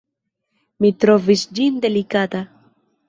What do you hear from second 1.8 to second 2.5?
delikata.